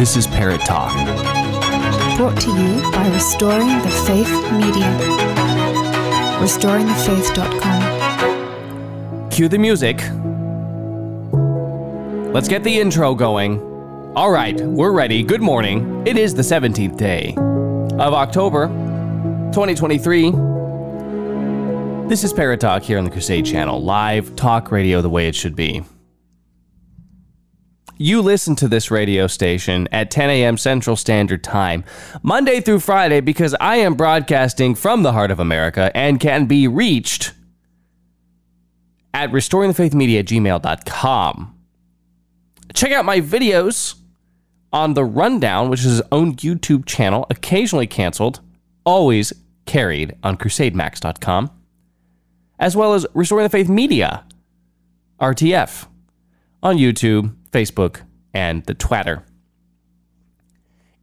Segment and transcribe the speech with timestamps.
[0.00, 0.90] This is Parrott Talk.
[2.16, 4.88] Brought to you by Restoring the Faith Media.
[6.40, 9.28] RestoringTheFaith.com.
[9.28, 9.98] Cue the music.
[12.32, 13.60] Let's get the intro going.
[14.16, 15.22] All right, we're ready.
[15.22, 16.06] Good morning.
[16.06, 18.68] It is the 17th day of October
[19.52, 20.30] 2023.
[22.08, 25.34] This is Parrott Talk here on the Crusade Channel, live talk radio the way it
[25.34, 25.84] should be.
[28.02, 30.56] You listen to this radio station at 10 a.m.
[30.56, 31.84] Central Standard Time,
[32.22, 36.66] Monday through Friday, because I am broadcasting from the heart of America and can be
[36.66, 37.34] reached
[39.12, 41.54] at restoringthefaithmedia@gmail.com.
[42.72, 43.96] Check out my videos
[44.72, 48.40] on the Rundown, which is his own YouTube channel, occasionally canceled,
[48.86, 49.34] always
[49.66, 51.50] carried on crusademax.com,
[52.58, 54.24] as well as Restoring the Faith Media,
[55.20, 55.86] RTF,
[56.62, 59.24] on YouTube, Facebook, and the Twitter.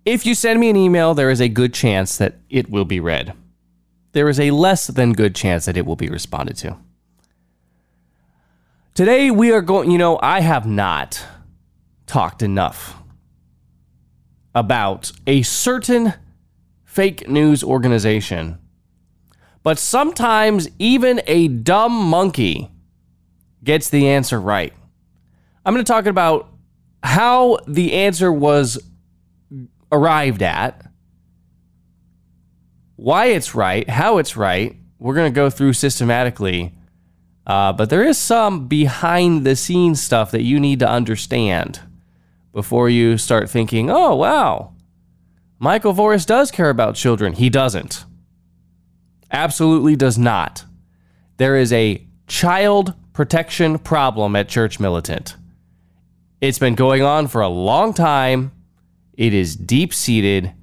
[0.05, 2.99] If you send me an email, there is a good chance that it will be
[2.99, 3.33] read.
[4.13, 6.77] There is a less than good chance that it will be responded to.
[8.93, 11.23] Today, we are going, you know, I have not
[12.05, 12.95] talked enough
[14.55, 16.13] about a certain
[16.83, 18.57] fake news organization.
[19.61, 22.71] But sometimes even a dumb monkey
[23.63, 24.73] gets the answer right.
[25.67, 26.47] I'm going to talk about
[27.03, 28.81] how the answer was
[29.91, 30.89] arrived at,
[32.95, 34.77] why it's right, how it's right.
[34.97, 36.73] We're going to go through systematically.
[37.45, 41.81] Uh, but there is some behind the scenes stuff that you need to understand
[42.53, 44.73] before you start thinking, oh, wow,
[45.59, 47.33] Michael Voris does care about children.
[47.33, 48.05] He doesn't.
[49.31, 50.63] Absolutely does not.
[51.35, 55.35] There is a child protection problem at Church Militant.
[56.39, 58.51] It's been going on for a long time.
[59.13, 60.53] It is deep seated,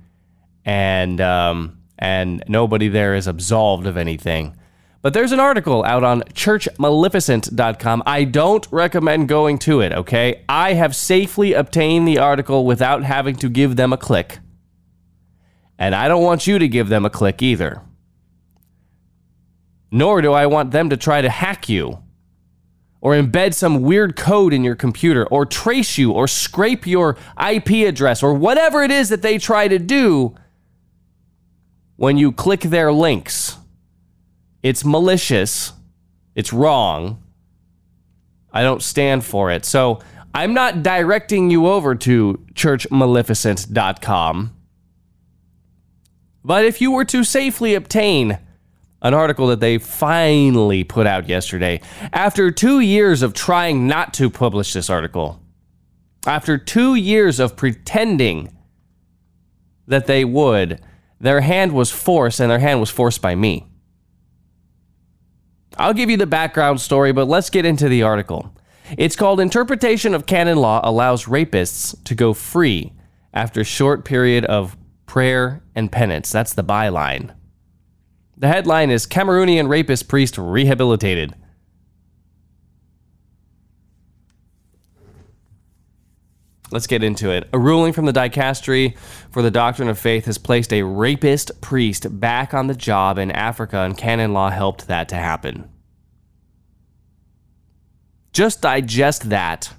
[0.64, 4.56] and um, and nobody there is absolved of anything.
[5.02, 8.04] But there's an article out on churchmaleficent.com.
[8.06, 10.44] I don't recommend going to it, okay?
[10.48, 14.38] I have safely obtained the article without having to give them a click.
[15.78, 17.82] And I don't want you to give them a click either.
[19.90, 21.98] Nor do I want them to try to hack you
[23.04, 27.86] or embed some weird code in your computer or trace you or scrape your IP
[27.86, 30.34] address or whatever it is that they try to do
[31.96, 33.58] when you click their links.
[34.62, 35.74] It's malicious.
[36.34, 37.22] It's wrong.
[38.50, 39.66] I don't stand for it.
[39.66, 40.00] So
[40.32, 44.56] I'm not directing you over to churchmaleficent.com.
[46.42, 48.38] But if you were to safely obtain
[49.04, 51.80] an article that they finally put out yesterday,
[52.12, 55.40] after two years of trying not to publish this article,
[56.26, 58.50] after two years of pretending
[59.86, 60.80] that they would,
[61.20, 63.66] their hand was forced, and their hand was forced by me.
[65.76, 68.56] I'll give you the background story, but let's get into the article.
[68.96, 72.92] It's called Interpretation of Canon Law Allows Rapists to Go Free
[73.34, 76.32] After Short Period of Prayer and Penance.
[76.32, 77.34] That's the byline.
[78.36, 81.34] The headline is Cameroonian Rapist Priest Rehabilitated.
[86.70, 87.48] Let's get into it.
[87.52, 88.96] A ruling from the dicastery
[89.30, 93.30] for the doctrine of faith has placed a rapist priest back on the job in
[93.30, 95.70] Africa, and canon law helped that to happen.
[98.32, 99.72] Just digest that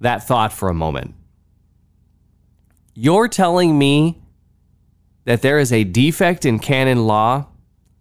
[0.00, 1.14] that thought for a moment.
[2.94, 4.20] You're telling me
[5.24, 7.46] that there is a defect in canon law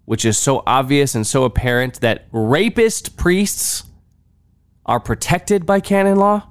[0.06, 3.84] which is so obvious and so apparent that rapist priests
[4.85, 6.47] are protected by canon law?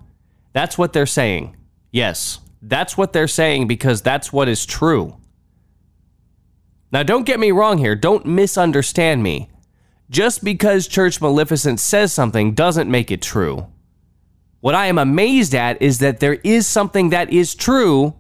[0.53, 1.57] That's what they're saying.
[1.91, 5.17] Yes, that's what they're saying because that's what is true.
[6.91, 7.97] Now, don't get me wrong here.
[7.97, 9.51] Don't misunderstand me.
[10.11, 13.67] Just because Church Maleficent says something doesn't make it true.
[14.61, 18.15] What I am amazed at is that there is something that is true,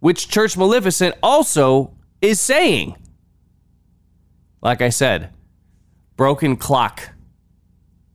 [0.00, 2.96] which Church Maleficent also is saying.
[4.62, 5.30] Like I said,
[6.16, 7.10] broken clock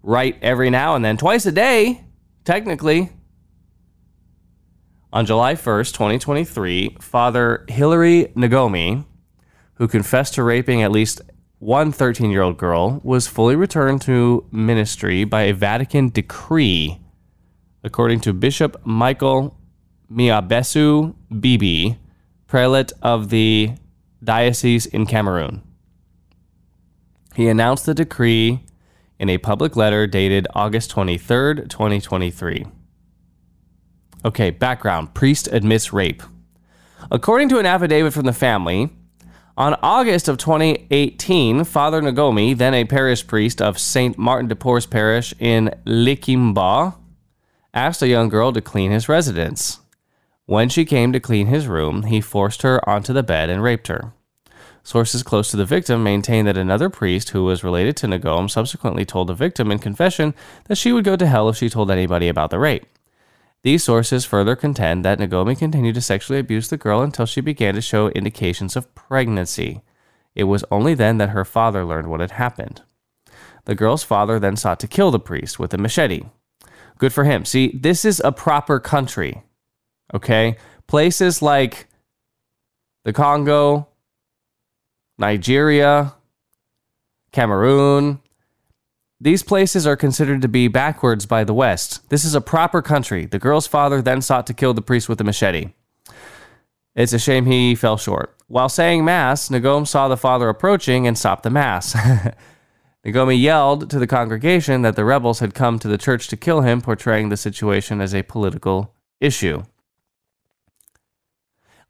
[0.04, 2.04] right every now and then, twice a day,
[2.44, 3.10] technically.
[5.14, 9.06] On July 1st, 2023, Father Hilary Nagomi,
[9.76, 11.22] who confessed to raping at least
[11.60, 17.02] one 13 year old girl, was fully returned to ministry by a Vatican decree,
[17.84, 19.58] according to Bishop Michael
[20.12, 21.98] Miabesu Bibi,
[22.48, 23.72] prelate of the
[24.22, 25.62] diocese in Cameroon.
[27.36, 28.66] He announced the decree
[29.20, 32.66] in a public letter dated August 23rd, 2023.
[34.26, 36.24] Okay, background priest admits rape.
[37.10, 38.90] According to an affidavit from the family,
[39.58, 44.18] on August of 2018, Father Nagomi, then a parish priest of St.
[44.18, 46.96] Martin de Porres Parish in Likimba,
[47.74, 49.81] asked a young girl to clean his residence.
[50.52, 53.88] When she came to clean his room, he forced her onto the bed and raped
[53.88, 54.12] her.
[54.84, 59.06] Sources close to the victim maintain that another priest who was related to Nagom subsequently
[59.06, 60.34] told the victim in confession
[60.66, 62.86] that she would go to hell if she told anybody about the rape.
[63.64, 67.76] These sources further contend that Nagomi continued to sexually abuse the girl until she began
[67.76, 69.84] to show indications of pregnancy.
[70.36, 72.82] It was only then that her father learned what had happened.
[73.64, 76.24] The girl's father then sought to kill the priest with a machete.
[76.98, 77.46] Good for him.
[77.46, 79.44] See, this is a proper country.
[80.14, 80.58] Okay?
[80.88, 81.88] Places like
[83.04, 83.88] the Congo,
[85.18, 86.14] Nigeria,
[87.32, 88.20] Cameroon,
[89.20, 92.10] these places are considered to be backwards by the West.
[92.10, 93.26] This is a proper country.
[93.26, 95.74] The girl's father then sought to kill the priest with a machete.
[96.96, 98.36] It's a shame he fell short.
[98.48, 101.96] While saying Mass, Nagom saw the father approaching and stopped the Mass.
[103.06, 106.62] Nagomi yelled to the congregation that the rebels had come to the church to kill
[106.62, 109.64] him, portraying the situation as a political issue.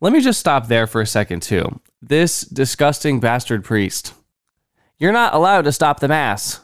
[0.01, 1.79] Let me just stop there for a second, too.
[2.01, 4.15] This disgusting bastard priest.
[4.97, 6.61] You're not allowed to stop the Mass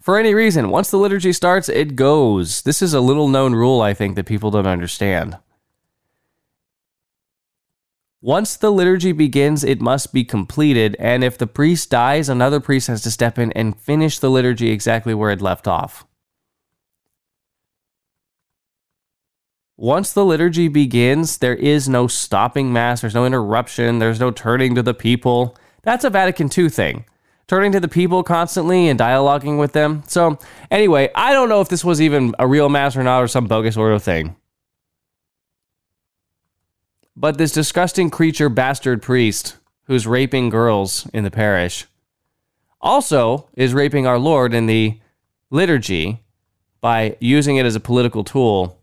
[0.00, 0.70] for any reason.
[0.70, 2.62] Once the liturgy starts, it goes.
[2.62, 5.36] This is a little known rule, I think, that people don't understand.
[8.22, 12.86] Once the liturgy begins, it must be completed, and if the priest dies, another priest
[12.86, 16.06] has to step in and finish the liturgy exactly where it left off.
[19.76, 24.74] Once the liturgy begins, there is no stopping Mass, there's no interruption, there's no turning
[24.74, 25.56] to the people.
[25.82, 27.04] That's a Vatican II thing
[27.52, 30.02] turning to the people constantly and dialoguing with them.
[30.06, 30.38] So,
[30.70, 33.46] anyway, I don't know if this was even a real mass or not or some
[33.46, 34.36] bogus ordo thing.
[37.14, 41.86] But this disgusting creature bastard priest who's raping girls in the parish
[42.80, 44.98] also is raping our Lord in the
[45.50, 46.22] liturgy
[46.80, 48.80] by using it as a political tool.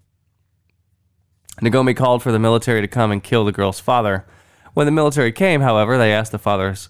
[1.61, 4.25] Nagomi called for the military to come and kill the girl's father.
[4.73, 6.89] When the military came, however, they asked the father's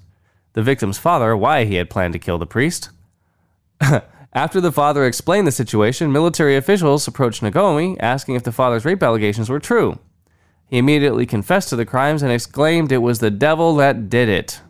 [0.54, 2.90] the victim's father why he had planned to kill the priest.
[4.34, 9.02] After the father explained the situation, military officials approached Nagomi, asking if the father's rape
[9.02, 10.00] allegations were true.
[10.68, 14.62] He immediately confessed to the crimes and exclaimed it was the devil that did it.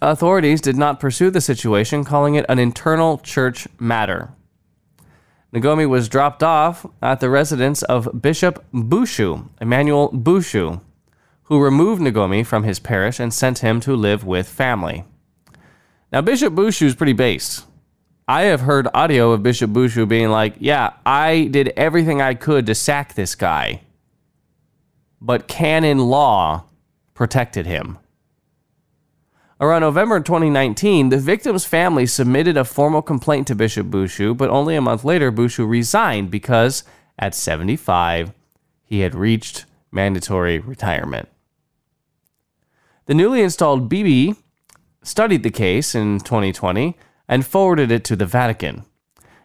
[0.00, 4.30] Authorities did not pursue the situation, calling it an internal church matter.
[5.52, 10.80] Nagomi was dropped off at the residence of Bishop Bushu, Emmanuel Bushu,
[11.44, 15.04] who removed Nagomi from his parish and sent him to live with family.
[16.10, 17.66] Now, Bishop Bushu is pretty based.
[18.26, 22.64] I have heard audio of Bishop Bushu being like, Yeah, I did everything I could
[22.66, 23.82] to sack this guy,
[25.20, 26.64] but canon law
[27.12, 27.98] protected him.
[29.62, 34.74] Around November 2019, the victim's family submitted a formal complaint to Bishop Bushu, but only
[34.74, 36.82] a month later, Bushu resigned because
[37.16, 38.32] at 75,
[38.82, 41.28] he had reached mandatory retirement.
[43.06, 44.34] The newly installed Bibi
[45.04, 46.96] studied the case in 2020
[47.28, 48.84] and forwarded it to the Vatican.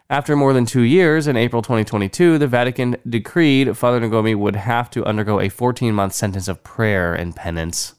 [0.10, 4.90] After more than two years, in April 2022, the Vatican decreed Father Nagomi would have
[4.90, 7.94] to undergo a 14 month sentence of prayer and penance.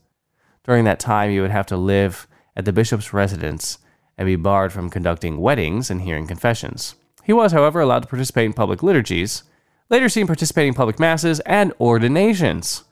[0.69, 3.79] During that time, he would have to live at the bishop's residence
[4.19, 6.95] and be barred from conducting weddings and hearing confessions.
[7.25, 9.45] He was, however, allowed to participate in public liturgies,
[9.89, 12.85] later seen participating in public masses and ordinations.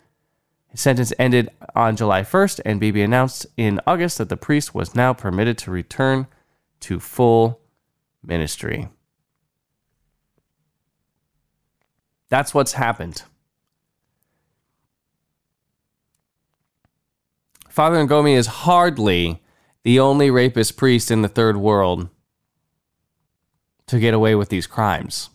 [0.68, 4.94] His sentence ended on July 1st, and Bibi announced in August that the priest was
[4.94, 6.28] now permitted to return
[6.80, 7.60] to full
[8.22, 8.88] ministry.
[12.30, 13.24] That's what's happened.
[17.76, 19.42] Father Nagomi is hardly
[19.82, 22.08] the only rapist priest in the third world
[23.86, 25.28] to get away with these crimes.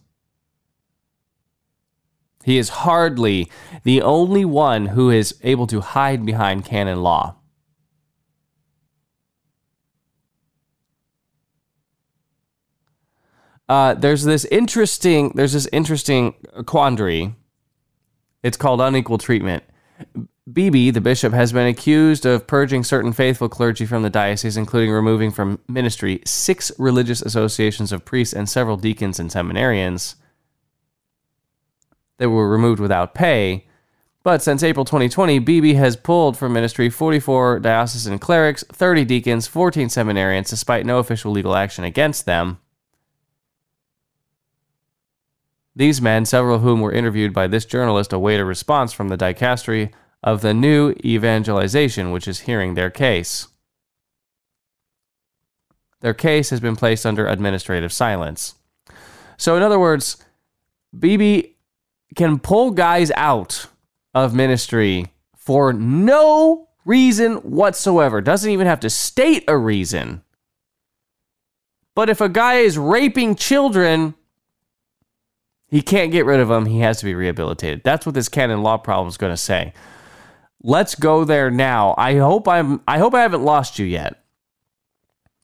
[2.44, 3.52] He is hardly
[3.84, 7.36] the only one who is able to hide behind canon law.
[13.70, 16.34] Uh, there's this interesting there's this interesting
[16.66, 17.36] quandary.
[18.42, 19.64] It's called unequal treatment.
[20.52, 24.92] Bibi, the bishop, has been accused of purging certain faithful clergy from the diocese, including
[24.92, 30.16] removing from ministry six religious associations of priests and several deacons and seminarians
[32.18, 33.68] that were removed without pay.
[34.24, 39.88] But since April 2020, Bibi has pulled from ministry 44 diocesan clerics, 30 deacons, 14
[39.88, 42.60] seminarians, despite no official legal action against them.
[45.76, 49.18] These men, several of whom were interviewed by this journalist, await a response from the
[49.18, 49.92] dicastery
[50.24, 53.48] of the new evangelization, which is hearing their case.
[56.02, 58.56] Their case has been placed under administrative silence.
[59.38, 60.24] So, in other words,
[60.98, 61.56] Bibi
[62.16, 63.68] can pull guys out
[64.14, 68.22] of ministry for no reason whatsoever.
[68.22, 70.22] Doesn't even have to state a reason.
[71.96, 74.16] But if a guy is raping children,
[75.68, 76.66] he can't get rid of them.
[76.66, 77.84] He has to be rehabilitated.
[77.84, 79.74] That's what this canon law problem is going to say.
[80.64, 81.96] Let's go there now.
[81.98, 84.24] I hope I'm I hope I haven't lost you yet.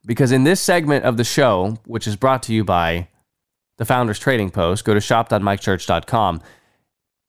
[0.06, 3.10] Because in this segment of the show, which is brought to you by
[3.78, 6.42] the Founders Trading Post, go to shop.mikechurch.com.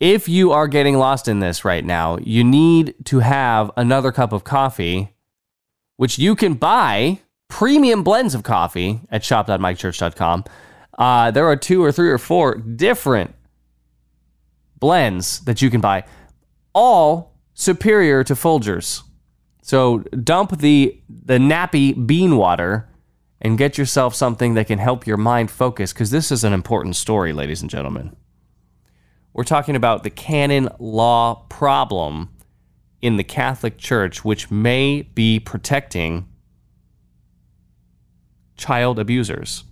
[0.00, 4.32] If you are getting lost in this right now, you need to have another cup
[4.32, 5.12] of coffee,
[5.96, 7.18] which you can buy
[7.48, 10.44] premium blends of coffee at shop.mikechurch.com.
[10.96, 13.34] Uh, there are two or three or four different
[14.78, 16.04] blends that you can buy,
[16.72, 19.02] all superior to Folgers.
[19.62, 22.88] So dump the the nappy bean water
[23.40, 26.96] and get yourself something that can help your mind focus because this is an important
[26.96, 28.16] story, ladies and gentlemen.
[29.32, 32.30] We're talking about the canon law problem
[33.02, 36.28] in the Catholic Church, which may be protecting
[38.56, 39.64] child abusers.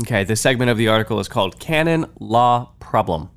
[0.00, 3.28] Okay, this segment of the article is called Canon Law Problem.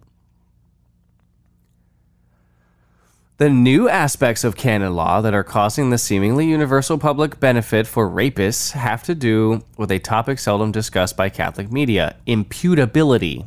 [3.38, 8.10] The new aspects of canon law that are causing the seemingly universal public benefit for
[8.10, 13.46] rapists have to do with a topic seldom discussed by Catholic media imputability.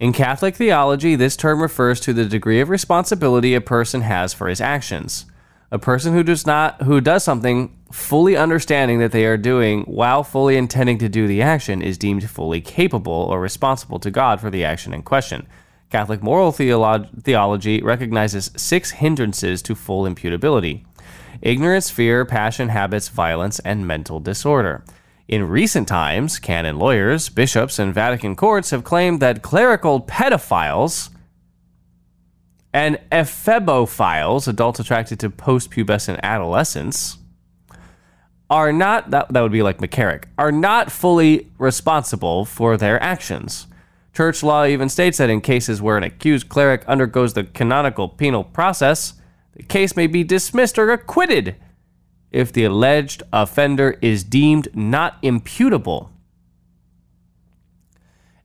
[0.00, 4.48] In Catholic theology, this term refers to the degree of responsibility a person has for
[4.48, 5.26] his actions.
[5.70, 10.24] A person who does not who does something fully understanding that they are doing while
[10.24, 14.50] fully intending to do the action is deemed fully capable or responsible to God for
[14.50, 15.46] the action in question.
[15.90, 20.84] Catholic moral theolo- theology recognizes six hindrances to full imputability
[21.40, 24.84] ignorance, fear, passion, habits, violence, and mental disorder.
[25.28, 31.10] In recent times, canon lawyers, bishops, and Vatican courts have claimed that clerical pedophiles
[32.72, 37.18] and ephebophiles, adults attracted to post-pubescent adolescents,
[38.54, 43.66] are not that, that would be like McCarrick, are not fully responsible for their actions.
[44.12, 48.44] Church law even states that in cases where an accused cleric undergoes the canonical penal
[48.44, 49.14] process,
[49.56, 51.56] the case may be dismissed or acquitted
[52.30, 56.12] if the alleged offender is deemed not imputable.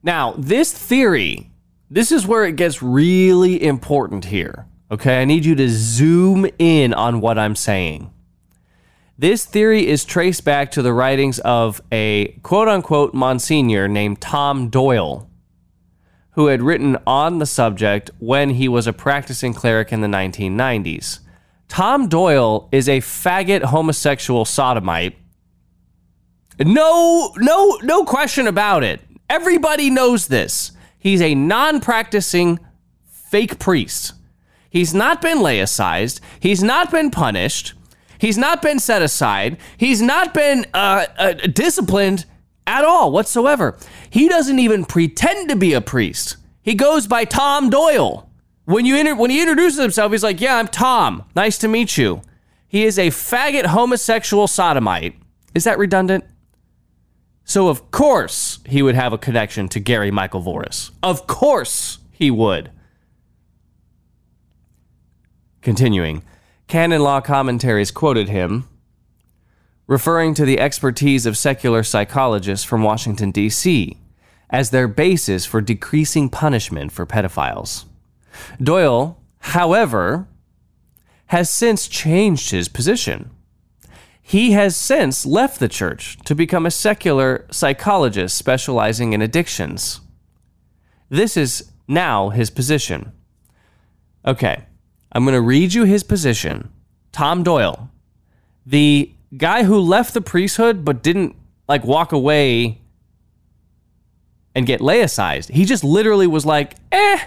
[0.01, 1.51] Now, this theory,
[1.88, 4.66] this is where it gets really important here.
[4.89, 8.12] Okay, I need you to zoom in on what I'm saying.
[9.19, 14.69] This theory is traced back to the writings of a quote unquote Monsignor named Tom
[14.69, 15.29] Doyle
[16.31, 21.19] who had written on the subject when he was a practicing cleric in the 1990s.
[21.67, 25.17] Tom Doyle is a faggot homosexual sodomite.
[26.57, 29.01] No, no, no question about it.
[29.29, 30.71] Everybody knows this.
[30.97, 32.57] He's a non-practicing
[33.03, 34.13] fake priest.
[34.69, 36.21] He's not been laicized.
[36.39, 37.73] He's not been punished.
[38.19, 39.57] He's not been set aside.
[39.77, 42.25] He's not been uh, uh, disciplined
[42.67, 43.77] at all whatsoever.
[44.09, 46.38] He doesn't even pretend to be a priest.
[46.61, 48.29] He goes by Tom Doyle.
[48.65, 51.23] When you inter- when he introduces himself, he's like, "Yeah, I'm Tom.
[51.35, 52.21] Nice to meet you."
[52.67, 55.15] He is a faggot homosexual sodomite.
[55.55, 56.23] Is that redundant?
[57.43, 60.91] So of course he would have a connection to Gary Michael Voris.
[61.01, 62.69] Of course he would.
[65.63, 66.21] Continuing,
[66.69, 68.69] canon law commentaries quoted him
[69.88, 73.97] referring to the expertise of secular psychologists from Washington, D.C.,
[74.51, 77.85] as their basis for decreasing punishment for pedophiles.
[78.61, 80.27] Doyle, however,
[81.27, 83.31] has since changed his position.
[84.21, 90.01] He has since left the church to become a secular psychologist specializing in addictions.
[91.09, 93.11] This is now his position.
[94.23, 94.65] Okay,
[95.12, 96.70] I'm going to read you his position.
[97.12, 97.89] Tom Doyle,
[98.66, 101.36] the guy who left the priesthood but didn't
[101.68, 102.82] like walk away
[104.56, 105.51] and get laicized.
[105.51, 107.20] He just literally was like, eh,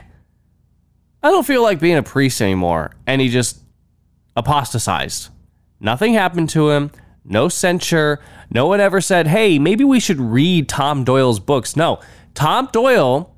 [1.23, 2.93] I don't feel like being a priest anymore.
[3.07, 3.61] And he just
[4.37, 5.29] apostatized.
[5.81, 6.91] Nothing happened to him,
[7.25, 8.21] no censure.
[8.51, 11.77] No one ever said, hey, maybe we should read Tom Doyle's books.
[11.77, 12.01] No,
[12.35, 13.35] Tom Doyle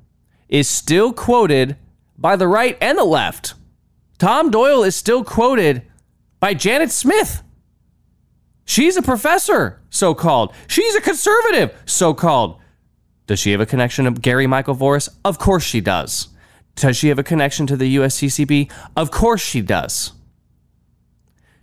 [0.49, 1.77] is still quoted
[2.17, 3.53] by the right and the left.
[4.17, 5.83] Tom Doyle is still quoted
[6.39, 7.43] by Janet Smith.
[8.65, 10.53] She's a professor, so called.
[10.67, 12.59] She's a conservative, so called.
[13.27, 15.09] Does she have a connection to Gary Michael Voris?
[15.23, 16.29] Of course she does.
[16.75, 18.71] Does she have a connection to the USCCB?
[18.95, 20.13] Of course she does.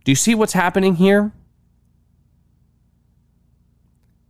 [0.05, 1.33] Do you see what's happening here?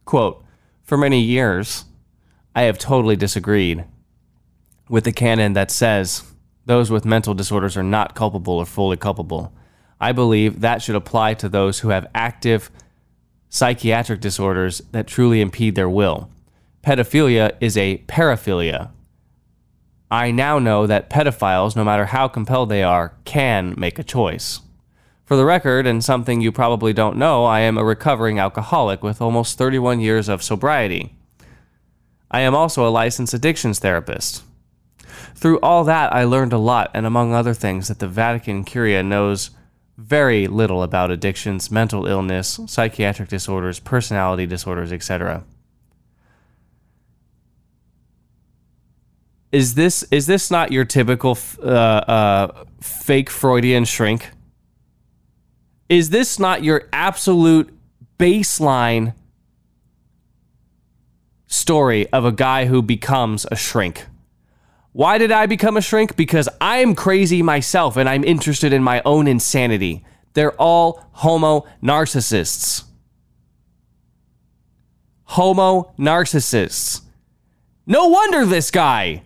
[0.05, 0.45] Quote
[0.83, 1.85] For many years,
[2.55, 3.85] I have totally disagreed
[4.89, 6.32] with the canon that says
[6.67, 9.53] those with mental disorders are not culpable or fully culpable.
[10.01, 12.71] I believe that should apply to those who have active
[13.49, 16.31] psychiatric disorders that truly impede their will.
[16.85, 18.91] Pedophilia is a paraphilia.
[20.11, 24.61] I now know that pedophiles, no matter how compelled they are, can make a choice.
[25.25, 29.23] For the record, and something you probably don't know, I am a recovering alcoholic with
[29.23, 31.15] almost 31 years of sobriety.
[32.31, 34.43] I am also a licensed addictions therapist.
[35.35, 39.03] Through all that, I learned a lot, and among other things, that the Vatican Curia
[39.03, 39.51] knows
[39.97, 45.45] very little about addictions, mental illness, psychiatric disorders, personality disorders, etc.
[49.53, 54.31] Is this is this not your typical uh, uh, fake Freudian shrink?
[55.91, 57.69] Is this not your absolute
[58.19, 59.15] baseline
[61.47, 64.07] story of a guy who becomes a shrink?
[64.93, 66.17] Why did I become a shrink?
[66.17, 70.05] Because I'm crazy myself and I'm interested in my own insanity.
[70.35, 72.85] They're all homo narcissists.
[75.25, 77.03] Homo narcissists.
[77.87, 79.23] No wonder this guy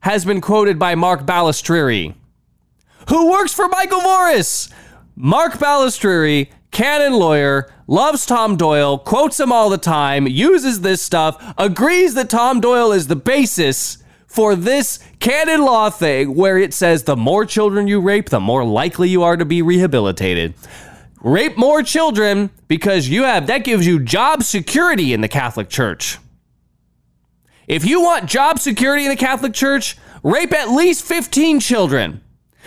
[0.00, 2.14] has been quoted by Mark Balestrieri,
[3.08, 4.70] who works for Michael Morris.
[5.14, 11.54] Mark Balestrieri, canon lawyer, loves Tom Doyle, quotes him all the time, uses this stuff,
[11.58, 13.98] agrees that Tom Doyle is the basis
[14.32, 18.64] for this canon law thing where it says the more children you rape, the more
[18.64, 20.54] likely you are to be rehabilitated.
[21.20, 26.16] Rape more children because you have that gives you job security in the Catholic Church.
[27.68, 32.22] If you want job security in the Catholic Church, rape at least 15 children.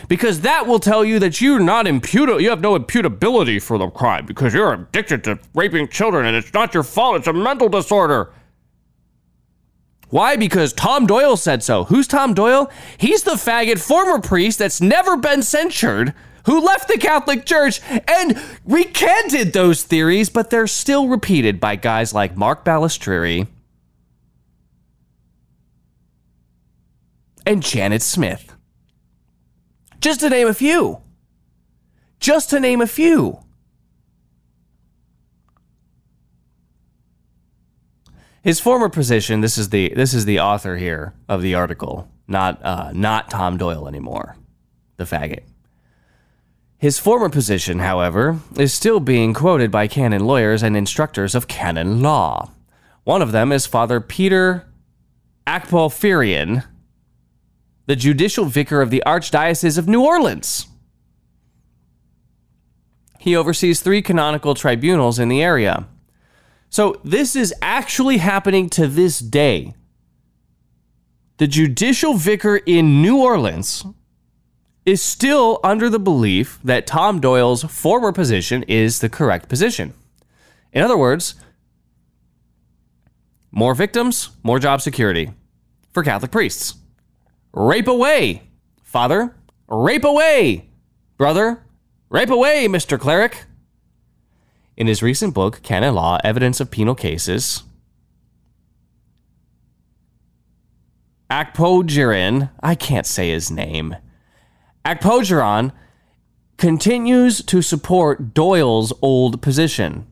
[0.08, 3.90] Because that will tell you that you're not imputable, you have no imputability for the
[3.90, 7.70] crime because you're addicted to raping children and it's not your fault, it's a mental
[7.70, 8.32] disorder.
[10.16, 10.38] Why?
[10.38, 11.84] Because Tom Doyle said so.
[11.84, 12.72] Who's Tom Doyle?
[12.98, 16.14] He's the faggot former priest that's never been censured
[16.46, 22.14] who left the Catholic Church and recanted those theories, but they're still repeated by guys
[22.14, 23.48] like Mark Balestrieri
[27.46, 28.56] and Janet Smith.
[30.00, 31.02] Just to name a few.
[32.22, 33.45] Just to name a few.
[38.46, 39.42] His former position.
[39.42, 43.58] This is the this is the author here of the article, not uh, not Tom
[43.58, 44.38] Doyle anymore,
[44.98, 45.42] the faggot.
[46.78, 52.04] His former position, however, is still being quoted by canon lawyers and instructors of canon
[52.04, 52.52] law.
[53.04, 54.68] One of them is Father Peter
[55.48, 56.66] Akpoghiran,
[57.88, 60.68] the judicial vicar of the Archdiocese of New Orleans.
[63.18, 65.88] He oversees three canonical tribunals in the area
[66.76, 69.74] so this is actually happening to this day.
[71.38, 73.86] The judicial vicar in New Orleans
[74.86, 79.94] is still under the belief that Tom Doyle's former position is the correct position.
[80.74, 81.36] In other words,
[83.52, 85.32] more victims, more job security
[85.94, 86.76] for Catholic priests.
[87.54, 88.50] Rape away,
[88.84, 89.34] father.
[89.70, 90.68] Rape away,
[91.16, 91.64] brother.
[92.10, 93.00] Rape away, Mr.
[93.00, 93.46] Cleric.
[94.78, 97.64] In his recent book, Canon Law Evidence of Penal Cases,
[101.32, 103.96] Akpoghiran, I can't say his name,
[104.84, 105.72] Akpoghiran
[106.58, 110.08] continues to support Doyle's old position.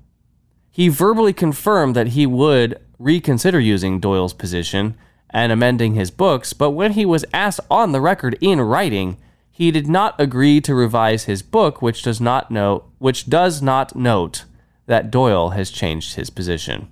[0.72, 4.98] He verbally confirmed that he would reconsider using Doyle's position
[5.30, 9.18] and amending his books, but when he was asked on the record in writing,
[9.52, 13.96] he did not agree to revise his book, which does not know which does not
[13.96, 14.46] note
[14.86, 16.90] that Doyle has changed his position.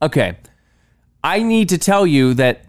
[0.00, 0.36] Okay.
[1.22, 2.64] I need to tell you that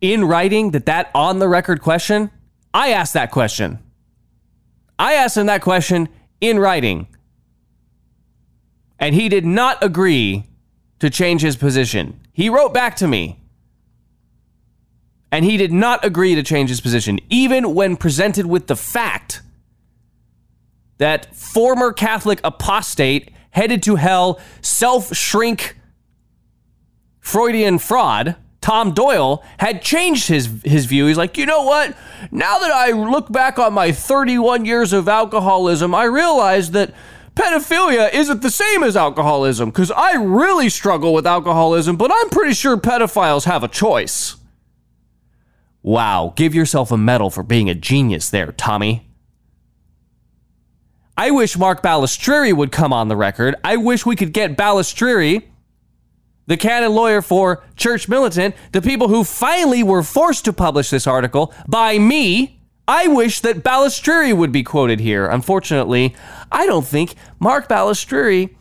[0.00, 2.30] in writing that that on the record question,
[2.72, 3.78] I asked that question.
[4.98, 6.08] I asked him that question
[6.40, 7.08] in writing.
[8.98, 10.48] And he did not agree
[10.98, 12.20] to change his position.
[12.32, 13.40] He wrote back to me.
[15.30, 19.42] And he did not agree to change his position, even when presented with the fact
[20.98, 25.76] that former Catholic apostate headed to hell, self shrink
[27.20, 31.06] Freudian fraud, Tom Doyle, had changed his, his view.
[31.06, 31.96] He's like, you know what?
[32.30, 36.94] Now that I look back on my 31 years of alcoholism, I realize that
[37.34, 42.54] pedophilia isn't the same as alcoholism because I really struggle with alcoholism, but I'm pretty
[42.54, 44.36] sure pedophiles have a choice.
[45.82, 49.07] Wow, give yourself a medal for being a genius there, Tommy.
[51.18, 53.56] I wish Mark Balestrieri would come on the record.
[53.64, 55.42] I wish we could get Balestrieri,
[56.46, 61.08] the canon lawyer for Church Militant, the people who finally were forced to publish this
[61.08, 62.60] article by me.
[62.86, 65.26] I wish that Balestrieri would be quoted here.
[65.26, 66.14] Unfortunately,
[66.52, 68.54] I don't think Mark Balestrieri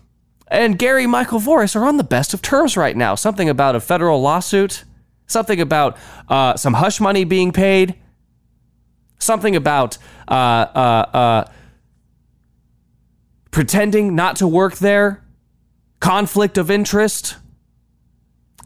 [0.48, 3.14] and Gary Michael Voris are on the best of terms right now.
[3.14, 4.84] Something about a federal lawsuit,
[5.28, 5.96] something about
[6.28, 7.94] uh, some hush money being paid,
[9.20, 11.52] something about uh, uh, uh
[13.58, 15.26] pretending not to work there,
[16.00, 17.38] conflict of interest.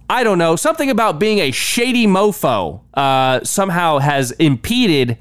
[0.10, 0.58] I don't know.
[0.58, 5.18] Something about being a shady mofo uh, somehow has impeded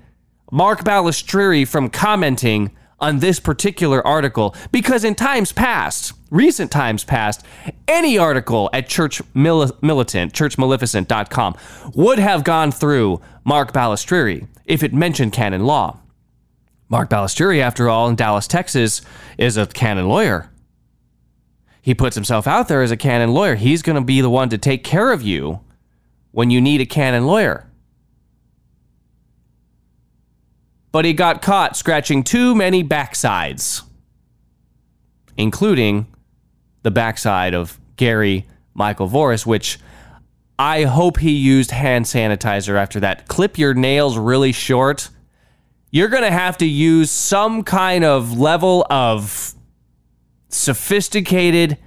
[0.50, 7.46] Mark Balestrieri from commenting on this particular article because in times past, recent times past,
[7.86, 11.54] any article at Church Mil- Militant, churchmaleficent.com
[11.94, 16.00] would have gone through Mark Balestrieri if it mentioned canon law.
[16.90, 19.00] Mark Balestrieri, after all, in Dallas, Texas,
[19.38, 20.50] is a canon lawyer.
[21.80, 23.54] He puts himself out there as a canon lawyer.
[23.54, 25.60] He's going to be the one to take care of you
[26.32, 27.70] when you need a canon lawyer.
[30.92, 33.82] But he got caught scratching too many backsides,
[35.36, 36.08] including
[36.82, 39.78] the backside of Gary Michael Voris, which
[40.58, 43.28] I hope he used hand sanitizer after that.
[43.28, 45.08] Clip your nails really short
[45.90, 49.54] you're going to have to use some kind of level of
[50.48, 51.78] sophisticated.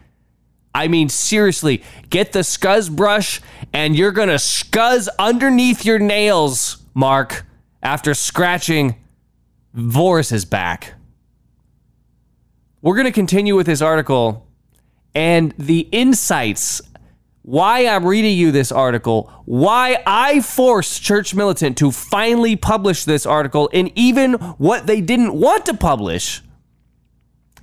[0.76, 6.78] I mean, seriously, get the scuzz brush and you're going to scuzz underneath your nails,
[6.94, 7.46] Mark,
[7.82, 8.96] after scratching
[9.74, 10.94] Voris's back.
[12.82, 14.48] We're going to continue with this article
[15.16, 16.82] and the insights
[17.44, 23.26] why I'm reading you this article, why I forced Church Militant to finally publish this
[23.26, 26.42] article, and even what they didn't want to publish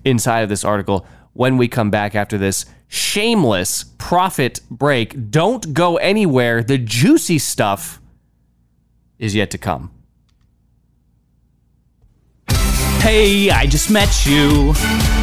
[0.05, 5.31] inside of this article when we come back after this shameless profit break.
[5.31, 6.63] Don't go anywhere.
[6.63, 8.01] The juicy stuff
[9.19, 9.93] is yet to come.
[13.01, 14.75] Hey, I just met you.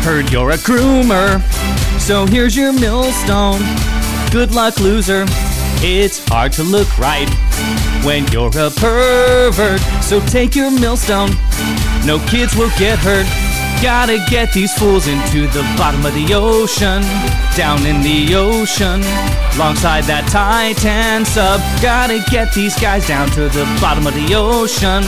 [0.02, 1.42] Heard you're a groomer.
[2.00, 3.62] So here's your millstone.
[4.32, 5.26] Good luck, loser.
[5.80, 7.30] It's hard to look right
[8.04, 9.80] when you're a pervert.
[10.04, 11.30] So take your millstone.
[12.06, 13.26] No kids will get hurt.
[13.82, 17.04] Gotta get these fools into the bottom of the ocean.
[17.56, 19.02] Down in the ocean.
[19.56, 21.62] Alongside that Titan sub.
[21.82, 25.04] Gotta get these guys down to the bottom of the ocean.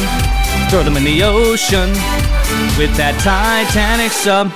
[0.70, 1.90] Throw them in the ocean
[2.78, 4.52] with that Titanic sub.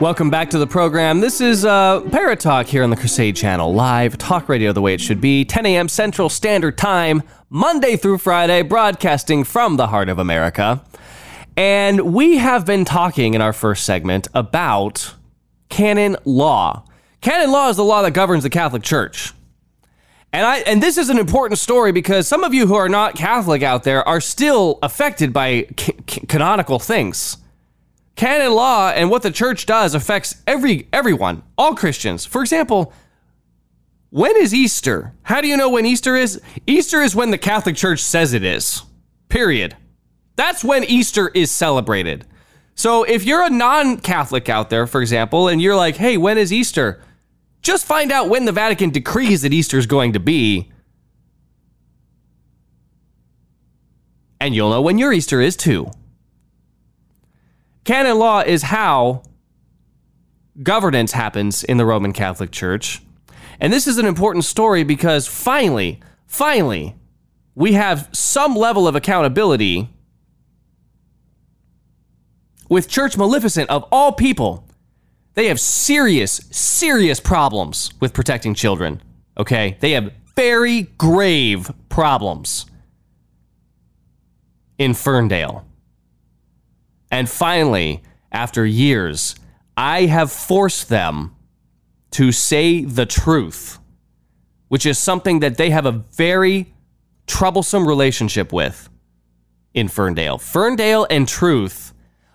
[0.00, 1.20] Welcome back to the program.
[1.20, 4.94] This is uh, Parrott Talk here on the Crusade Channel, live talk radio the way
[4.94, 5.90] it should be, 10 a.m.
[5.90, 10.82] Central Standard Time, Monday through Friday, broadcasting from the heart of America.
[11.54, 15.16] And we have been talking in our first segment about
[15.68, 16.86] canon law.
[17.20, 19.34] Canon law is the law that governs the Catholic Church.
[20.32, 23.16] And I and this is an important story because some of you who are not
[23.16, 25.92] Catholic out there are still affected by ca-
[26.26, 27.36] canonical things.
[28.20, 32.26] Canon law and what the church does affects every everyone, all Christians.
[32.26, 32.92] For example,
[34.10, 35.14] when is Easter?
[35.22, 36.38] How do you know when Easter is?
[36.66, 38.82] Easter is when the Catholic Church says it is.
[39.30, 39.74] Period.
[40.36, 42.26] That's when Easter is celebrated.
[42.74, 46.52] So if you're a non-Catholic out there, for example, and you're like, "Hey, when is
[46.52, 47.00] Easter?"
[47.62, 50.70] Just find out when the Vatican decrees that Easter is going to be.
[54.38, 55.90] And you'll know when your Easter is too.
[57.90, 59.24] Canon law is how
[60.62, 63.02] governance happens in the Roman Catholic Church.
[63.58, 65.98] And this is an important story because finally,
[66.28, 66.94] finally,
[67.56, 69.88] we have some level of accountability
[72.68, 74.68] with Church Maleficent of all people.
[75.34, 79.02] They have serious, serious problems with protecting children.
[79.36, 79.76] Okay?
[79.80, 82.66] They have very grave problems
[84.78, 85.66] in Ferndale.
[87.10, 89.34] And finally, after years,
[89.76, 91.34] I have forced them
[92.12, 93.78] to say the truth,
[94.68, 96.74] which is something that they have a very
[97.26, 98.88] troublesome relationship with
[99.74, 100.38] in Ferndale.
[100.38, 101.92] Ferndale and truth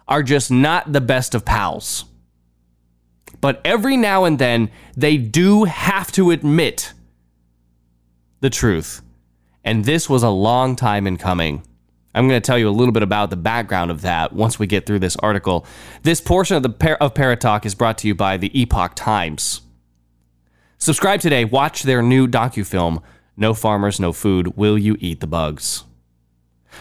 [0.07, 2.05] are just not the best of pals.
[3.41, 6.93] But every now and then, they do have to admit
[8.39, 9.01] the truth.
[9.63, 11.63] And this was a long time in coming.
[12.15, 14.67] I'm going to tell you a little bit about the background of that once we
[14.67, 15.65] get through this article.
[16.03, 19.61] This portion of the Par- of Paratalk is brought to you by the Epoch Times.
[20.77, 21.45] Subscribe today.
[21.45, 23.03] Watch their new docufilm,
[23.35, 24.55] No Farmers, No Food.
[24.55, 25.83] Will you eat the bugs?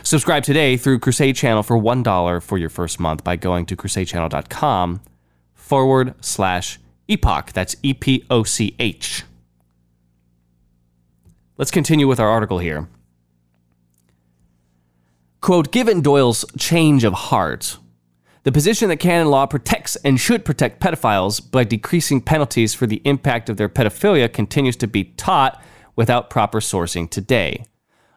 [0.03, 5.01] Subscribe today through Crusade Channel for $1 for your first month by going to crusadechannel.com
[5.55, 7.53] forward slash epoch.
[7.53, 9.25] That's E P O C H.
[11.57, 12.89] Let's continue with our article here.
[15.45, 17.77] Quote, given Doyle's change of heart,
[18.45, 23.03] the position that canon law protects and should protect pedophiles by decreasing penalties for the
[23.05, 25.63] impact of their pedophilia continues to be taught
[25.97, 27.67] without proper sourcing today.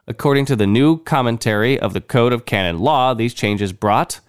[0.07, 4.21] According to the new commentary of the Code of Canon Law, these changes brought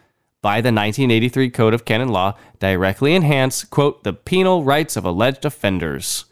[0.42, 5.44] by the 1983 Code of Canon Law directly enhance, quote, the penal rights of alleged
[5.44, 6.24] offenders.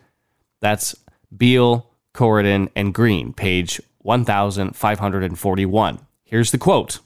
[0.61, 0.97] That's
[1.37, 6.06] Beal, Coriden, and Green, page 1541.
[6.27, 6.99] Here's the quote.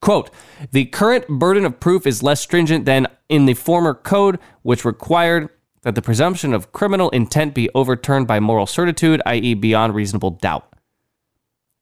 [0.00, 0.30] Quote,
[0.72, 5.48] the current burden of proof is less stringent than in the former code, which required
[5.82, 10.72] that the presumption of criminal intent be overturned by moral certitude, i.e., beyond reasonable doubt.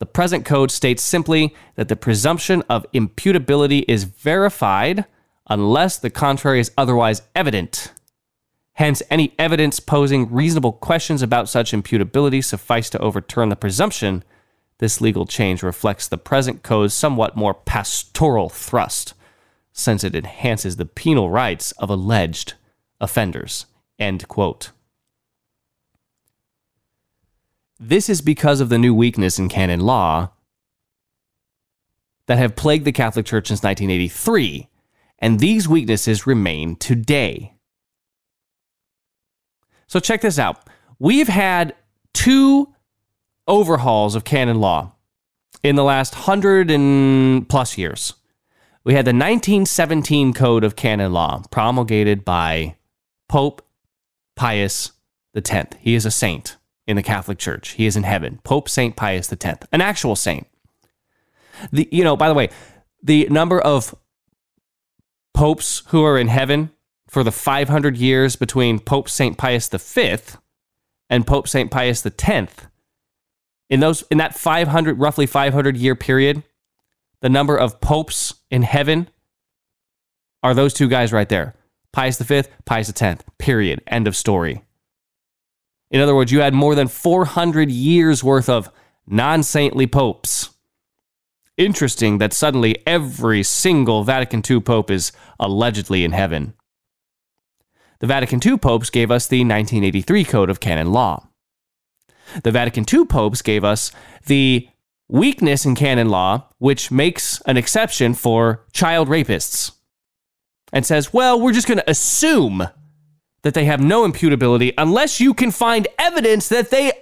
[0.01, 5.05] The present code states simply that the presumption of imputability is verified
[5.49, 7.93] unless the contrary is otherwise evident.
[8.75, 14.25] Hence, any evidence posing reasonable questions about such imputability suffice to overturn the presumption.
[14.81, 19.13] This legal change reflects the present code's somewhat more pastoral thrust,
[19.75, 22.55] since it enhances the penal rights of alleged
[22.99, 23.67] offenders.
[23.99, 24.71] End quote.
[27.79, 30.31] This is because of the new weakness in canon law
[32.25, 34.67] that have plagued the Catholic Church since 1983,
[35.19, 37.53] and these weaknesses remain today.
[39.87, 40.67] So check this out.
[40.99, 41.75] We've had
[42.15, 42.75] two
[43.47, 44.93] overhauls of canon law
[45.63, 48.15] in the last hundred and plus years.
[48.85, 52.77] We had the 1917 Code of Canon Law promulgated by
[53.29, 53.63] Pope
[54.37, 54.93] Pius
[55.37, 55.77] X.
[55.81, 57.71] He is a saint in the Catholic Church.
[57.73, 58.41] He is in heaven.
[58.43, 58.97] Pope St.
[58.97, 60.47] Pius X, an actual saint.
[61.71, 62.49] The you know, by the way,
[63.03, 63.95] the number of
[65.35, 66.71] popes who are in heaven
[67.07, 69.37] for the 500 years between Pope St.
[69.37, 70.17] Pius V
[71.11, 71.71] and Pope St.
[71.71, 72.70] Pius X
[73.71, 76.43] in those in that 500 roughly 500 year period,
[77.23, 79.09] the number of popes in heaven
[80.43, 81.55] are those two guys right there.
[81.93, 83.25] Pius V, Pius X.
[83.39, 83.83] Period.
[83.87, 84.63] End of story.
[85.91, 88.71] In other words, you had more than 400 years worth of
[89.07, 90.51] non saintly popes.
[91.57, 96.55] Interesting that suddenly every single Vatican II pope is allegedly in heaven.
[97.99, 101.30] The Vatican II popes gave us the 1983 Code of Canon Law.
[102.43, 103.91] The Vatican II popes gave us
[104.27, 104.69] the
[105.09, 109.73] weakness in canon law, which makes an exception for child rapists
[110.73, 112.69] and says, well, we're just going to assume
[113.43, 116.93] that they have no imputability unless you can find evidence that they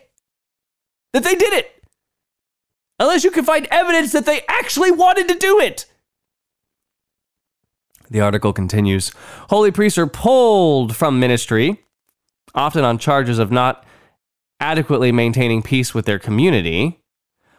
[1.13, 1.83] that they did it.
[3.01, 5.87] Unless you can find evidence that they actually wanted to do it.
[8.11, 9.13] The article continues
[9.51, 11.85] Holy priests are pulled from ministry,
[12.55, 13.85] often on charges of not
[14.61, 17.03] adequately maintaining peace with their community,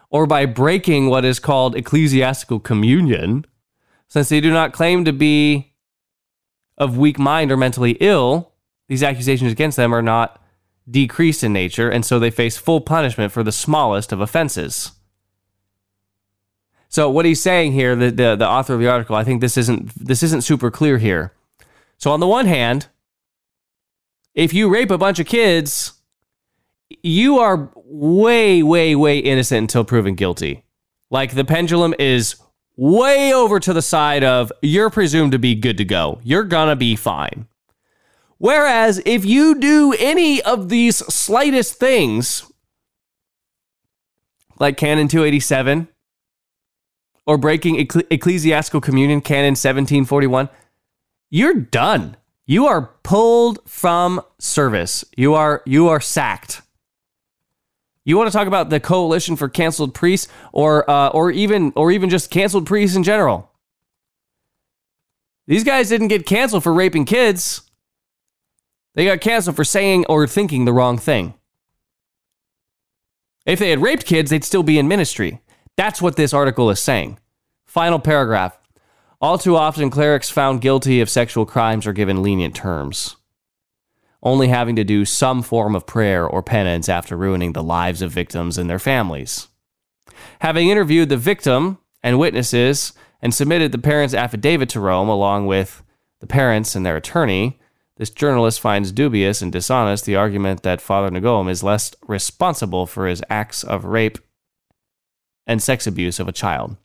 [0.10, 3.46] or by breaking what is called ecclesiastical communion,
[4.08, 5.74] since they do not claim to be
[6.78, 8.54] of weak mind or mentally ill.
[8.88, 10.42] These accusations against them are not
[10.90, 14.92] decreased in nature, and so they face full punishment for the smallest of offenses.
[16.88, 19.58] So what he's saying here, the, the, the author of the article, I think this
[19.58, 21.34] isn't this isn't super clear here.
[21.98, 22.88] So on the one hand,
[24.34, 25.94] if you rape a bunch of kids,
[27.04, 30.64] you are way, way, way innocent until proven guilty.
[31.10, 32.36] Like the pendulum is
[32.76, 36.20] way over to the side of you're presumed to be good to go.
[36.24, 37.48] You're gonna be fine.
[38.38, 42.50] Whereas if you do any of these slightest things,
[44.60, 45.90] like Canon 287,
[47.26, 50.50] or breaking eccle- ecclesiastical communion, Canon 1741,
[51.30, 52.18] you're done.
[52.46, 55.06] You are pulled from service.
[55.16, 56.62] You are you are sacked.
[58.10, 61.92] You want to talk about the coalition for canceled priests, or uh, or even or
[61.92, 63.52] even just canceled priests in general?
[65.46, 67.70] These guys didn't get canceled for raping kids.
[68.96, 71.36] They got canceled for saying or thinking the wrong thing.
[73.46, 75.42] If they had raped kids, they'd still be in ministry.
[75.78, 77.20] That's what this article is saying.
[77.68, 78.58] Final paragraph.
[79.22, 83.18] All too often, clerics found guilty of sexual crimes are given lenient terms,
[84.22, 88.12] only having to do some form of prayer or penance after ruining the lives of
[88.12, 89.48] victims and their families.
[90.42, 95.84] Having interviewed the victim and witnesses and submitted the parents' affidavit to Rome along with
[96.20, 97.60] the parents and their attorney,
[97.98, 103.08] this journalist finds dubious and dishonest the argument that Father Ngom is less responsible for
[103.08, 104.18] his acts of rape
[105.46, 106.78] and sex abuse of a child.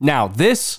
[0.00, 0.78] Now, this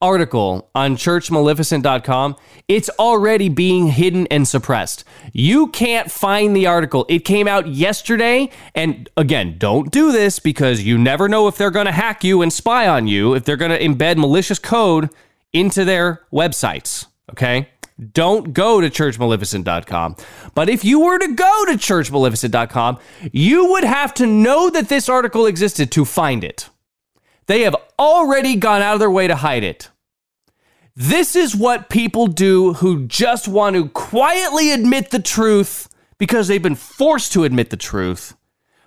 [0.00, 2.36] article on churchmaleficent.com,
[2.68, 5.04] it's already being hidden and suppressed.
[5.32, 7.04] You can't find the article.
[7.08, 8.50] It came out yesterday.
[8.74, 12.42] And again, don't do this because you never know if they're going to hack you
[12.42, 15.10] and spy on you, if they're going to embed malicious code
[15.52, 17.06] into their websites.
[17.30, 17.68] Okay?
[18.12, 20.16] Don't go to churchmaleficent.com.
[20.54, 22.98] But if you were to go to churchmaleficent.com,
[23.32, 26.68] you would have to know that this article existed to find it.
[27.48, 29.90] They have already gone out of their way to hide it.
[30.94, 36.62] This is what people do who just want to quietly admit the truth because they've
[36.62, 38.36] been forced to admit the truth,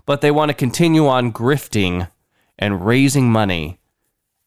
[0.05, 2.09] but they want to continue on grifting
[2.59, 3.79] and raising money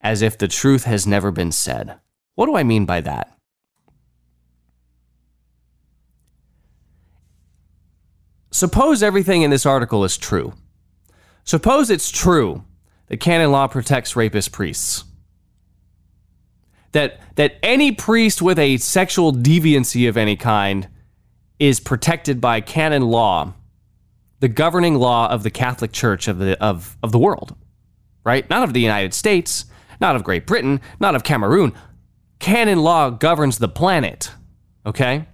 [0.01, 1.99] as if the truth has never been said.
[2.37, 3.37] What do I mean by that?
[8.53, 10.53] Suppose everything in this article is true.
[11.43, 12.63] Suppose it's true
[13.15, 15.05] that canon law protects rapist priests.
[16.91, 20.89] That that any priest with a sexual deviancy of any kind
[21.61, 23.53] is protected by canon law,
[24.41, 27.55] the governing law of the Catholic Church of the of, of the world.
[28.25, 28.51] Right?
[28.51, 29.67] Not of the United States,
[30.01, 31.73] not of Great Britain, not of Cameroon.
[32.41, 34.33] Canon law governs the planet.
[34.85, 35.29] Okay?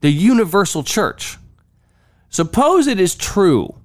[0.00, 1.38] The universal church.
[2.28, 3.79] Suppose it is true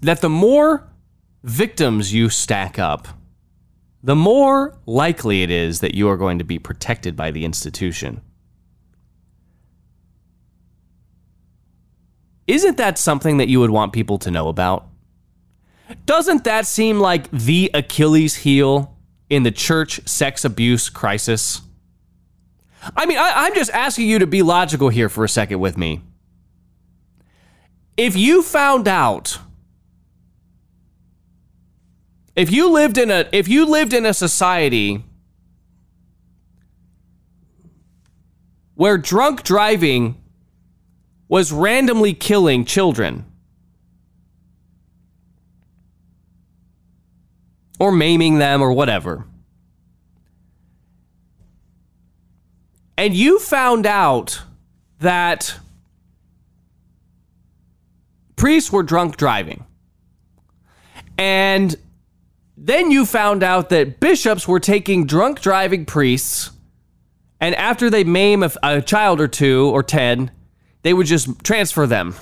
[0.00, 0.88] that the more
[1.42, 3.08] victims you stack up,
[4.02, 8.20] the more likely it is that you are going to be protected by the institution.
[12.46, 14.86] Isn't that something that you would want people to know about?
[16.06, 18.96] Doesn't that seem like the Achilles heel
[19.28, 21.60] in the church sex abuse crisis?
[22.96, 25.76] I mean, I, am just asking you to be logical here for a second with
[25.76, 26.02] me.
[27.96, 29.38] If you found out
[32.38, 35.02] if you lived in a if you lived in a society
[38.76, 40.16] where drunk driving
[41.26, 43.24] was randomly killing children
[47.80, 49.24] or maiming them or whatever.
[52.96, 54.40] And you found out
[55.00, 55.56] that
[58.36, 59.64] priests were drunk driving.
[61.16, 61.76] And
[62.60, 66.50] then you found out that bishops were taking drunk driving priests,
[67.40, 70.32] and after they maim a, a child or two or 10,
[70.82, 72.16] they would just transfer them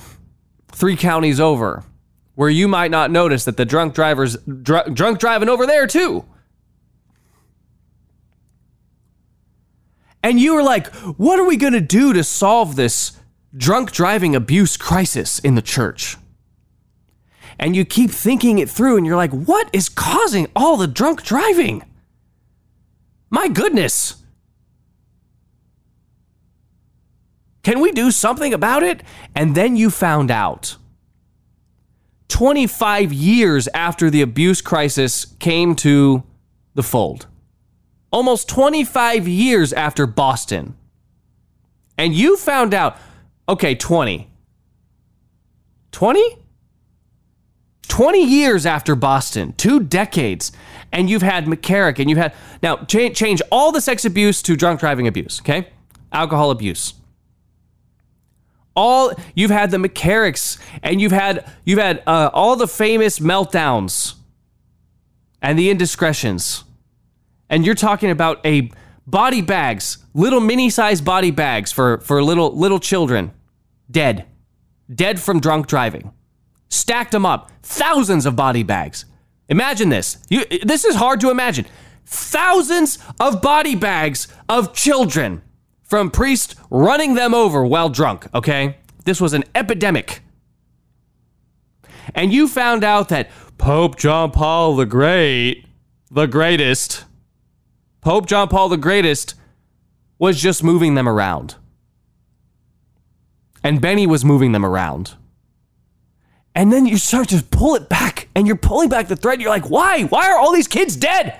[0.68, 1.84] three counties over,
[2.34, 6.24] where you might not notice that the drunk driver's dr- drunk driving over there too.
[10.22, 13.18] And you were like, what are we going to do to solve this
[13.56, 16.18] drunk driving abuse crisis in the church?
[17.58, 21.22] And you keep thinking it through and you're like, what is causing all the drunk
[21.22, 21.82] driving?
[23.30, 24.22] My goodness.
[27.62, 29.02] Can we do something about it?
[29.34, 30.76] And then you found out.
[32.28, 36.22] 25 years after the abuse crisis came to
[36.74, 37.26] the fold,
[38.10, 40.76] almost 25 years after Boston,
[41.96, 42.96] and you found out,
[43.48, 44.28] okay, 20.
[45.92, 46.38] 20?
[47.88, 50.52] 20 years after Boston, two decades,
[50.92, 54.56] and you've had McCarrick and you've had now change, change all the sex abuse to
[54.56, 55.68] drunk driving abuse, okay?
[56.12, 56.94] Alcohol abuse.
[58.74, 64.14] All you've had the McCarricks and you've had you've had uh, all the famous meltdowns
[65.40, 66.64] and the indiscretions.
[67.48, 68.70] And you're talking about a
[69.06, 73.32] body bags, little mini-sized body bags for for little little children
[73.90, 74.26] dead.
[74.94, 76.12] Dead from drunk driving
[76.68, 79.04] stacked them up, thousands of body bags.
[79.48, 80.18] Imagine this.
[80.28, 81.66] You, this is hard to imagine.
[82.04, 85.42] Thousands of body bags of children
[85.82, 88.78] from priests running them over while drunk, okay?
[89.04, 90.22] This was an epidemic.
[92.14, 95.66] And you found out that Pope John Paul the Great,
[96.10, 97.04] the greatest,
[98.00, 99.34] Pope John Paul the Greatest
[100.18, 101.56] was just moving them around.
[103.62, 105.14] And Benny was moving them around.
[106.56, 109.42] And then you start to pull it back and you're pulling back the thread.
[109.42, 110.04] You're like, why?
[110.04, 111.38] Why are all these kids dead?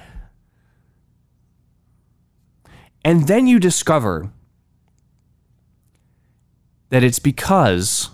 [3.02, 4.30] And then you discover
[6.90, 8.10] that it's because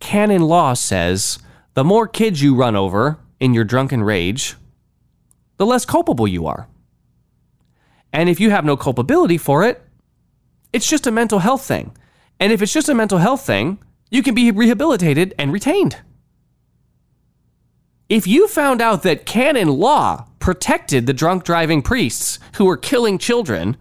[0.00, 1.38] canon law says
[1.74, 4.56] the more kids you run over in your drunken rage,
[5.56, 6.66] the less culpable you are.
[8.12, 9.82] And if you have no culpability for it,
[10.72, 11.96] it's just a mental health thing.
[12.40, 13.78] And if it's just a mental health thing,
[14.10, 15.98] you can be rehabilitated and retained.
[18.08, 23.18] If you found out that canon law protected the drunk driving priests who were killing
[23.18, 23.76] children,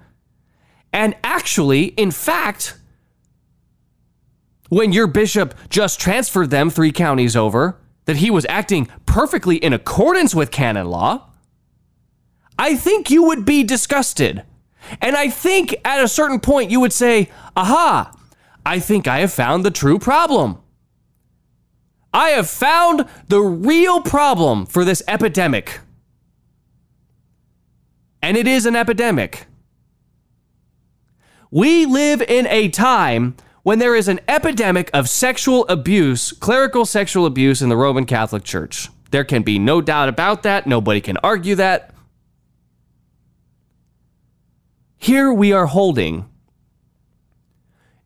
[0.91, 2.79] and actually, in fact,
[4.69, 9.73] when your bishop just transferred them three counties over, that he was acting perfectly in
[9.73, 11.29] accordance with canon law,
[12.57, 14.43] I think you would be disgusted.
[15.01, 18.14] And I think at a certain point you would say, aha,
[18.65, 20.57] I think I have found the true problem.
[22.13, 25.81] I have found the real problem for this epidemic.
[28.21, 29.45] And it is an epidemic.
[31.51, 37.25] We live in a time when there is an epidemic of sexual abuse, clerical sexual
[37.25, 38.89] abuse in the Roman Catholic Church.
[39.11, 40.65] There can be no doubt about that.
[40.65, 41.93] Nobody can argue that.
[44.97, 46.29] Here we are holding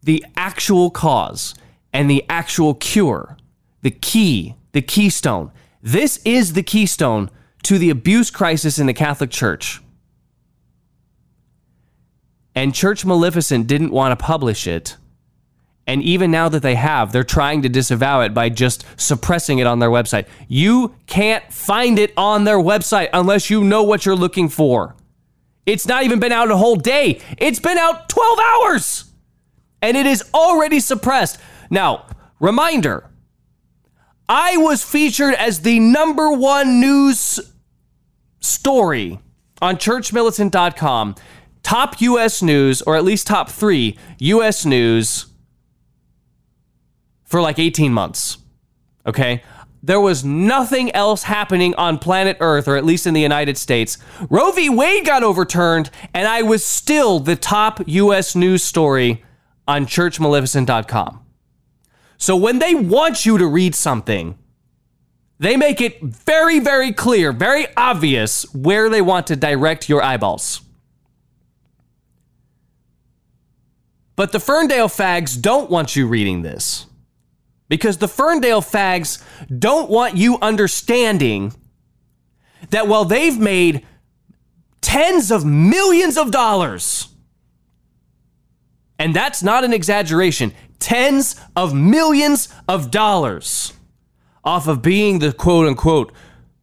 [0.04, 1.56] the actual cause
[1.94, 3.38] and the actual cure,
[3.82, 5.52] the key, the keystone.
[5.82, 7.30] This is the keystone
[7.64, 9.82] to the abuse crisis in the Catholic Church.
[12.56, 14.98] And Church Maleficent didn't want to publish it.
[15.88, 19.66] And even now that they have, they're trying to disavow it by just suppressing it
[19.66, 20.28] on their website.
[20.48, 24.96] You can't find it on their website unless you know what you're looking for.
[25.66, 29.09] It's not even been out a whole day, it's been out 12 hours
[29.82, 31.40] and it is already suppressed.
[31.70, 32.06] Now,
[32.40, 33.10] reminder
[34.28, 37.40] I was featured as the number one news
[38.40, 39.20] story
[39.62, 41.16] on churchmilitant.com,
[41.64, 45.26] top US news, or at least top three US news
[47.26, 48.38] for like 18 months.
[49.06, 49.42] Okay?
[49.82, 53.98] There was nothing else happening on planet Earth, or at least in the United States.
[54.30, 54.70] Roe v.
[54.70, 59.24] Wade got overturned, and I was still the top US news story
[59.70, 61.24] on churchmaleficent.com.
[62.18, 64.36] So when they want you to read something,
[65.38, 70.62] they make it very, very clear, very obvious where they want to direct your eyeballs.
[74.16, 76.88] But the Ferndale fags don't want you reading this
[77.70, 79.24] because the Ferndale fags
[79.60, 81.54] don't want you understanding
[82.72, 83.86] that while they've made
[84.82, 87.10] tens of millions of dollars
[89.00, 93.74] and that's not an exaggeration, tens of millions of dollars
[94.44, 96.12] off of being the quote unquote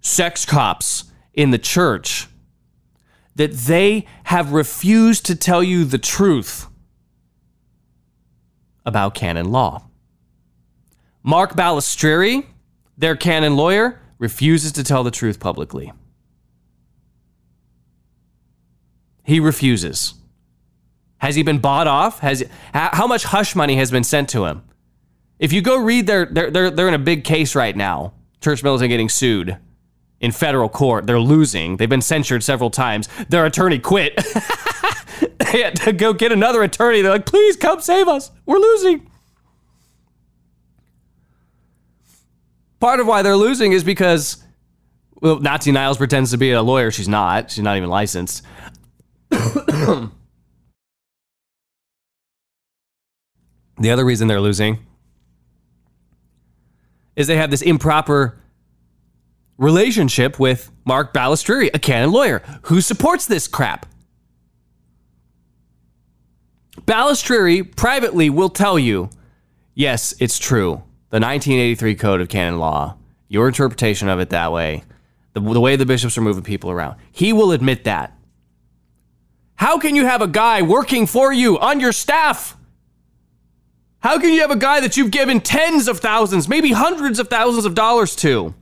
[0.00, 2.28] sex cops in the church,
[3.34, 6.66] that they have refused to tell you the truth
[8.84, 9.88] about canon law.
[11.22, 12.46] Mark Balestrieri,
[12.96, 15.92] their canon lawyer, refuses to tell the truth publicly.
[19.24, 20.14] He refuses.
[21.18, 22.20] Has he been bought off?
[22.20, 24.62] Has how much hush money has been sent to him?
[25.38, 28.12] If you go read their they're they're, they're in a big case right now.
[28.40, 29.56] Church Militant getting sued
[30.20, 31.06] in federal court.
[31.06, 31.78] They're losing.
[31.78, 33.08] They've been censured several times.
[33.28, 34.14] Their attorney quit.
[35.38, 37.00] they had to go get another attorney.
[37.00, 38.30] They're like, please come save us.
[38.44, 39.10] We're losing.
[42.78, 44.42] Part of why they're losing is because
[45.22, 46.90] well, Nazi Niles pretends to be a lawyer.
[46.90, 47.50] She's not.
[47.50, 48.44] She's not even licensed.
[53.78, 54.86] The other reason they're losing
[57.14, 58.38] is they have this improper
[59.58, 63.86] relationship with Mark Balestrieri, a canon lawyer, who supports this crap.
[66.82, 69.10] Balestrieri privately will tell you,
[69.74, 70.82] yes, it's true.
[71.10, 72.96] The 1983 Code of Canon Law,
[73.28, 74.84] your interpretation of it that way,
[75.32, 78.12] the, the way the bishops are moving people around, he will admit that.
[79.56, 82.56] How can you have a guy working for you on your staff
[84.06, 87.26] how can you have a guy that you've given tens of thousands, maybe hundreds of
[87.26, 88.54] thousands of dollars to,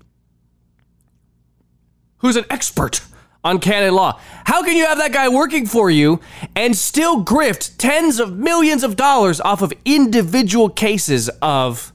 [2.16, 3.02] who's an expert
[3.44, 4.18] on canon law?
[4.46, 6.18] How can you have that guy working for you
[6.56, 11.92] and still grift tens of millions of dollars off of individual cases of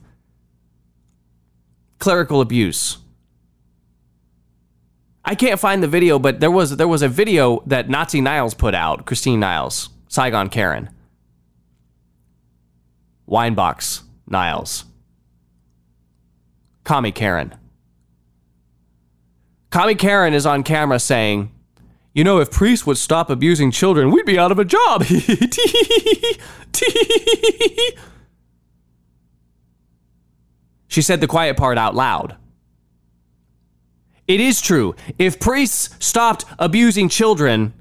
[1.98, 2.98] clerical abuse?
[5.24, 8.54] I can't find the video, but there was there was a video that Nazi Niles
[8.54, 10.88] put out, Christine Niles, Saigon Karen
[13.30, 14.84] Winebox, Niles.
[16.84, 17.54] Kami Karen.
[19.70, 21.52] Kami Karen is on camera saying,
[22.12, 25.04] You know, if priests would stop abusing children, we'd be out of a job.
[30.88, 32.34] she said the quiet part out loud.
[34.26, 34.96] It is true.
[35.18, 37.74] If priests stopped abusing children,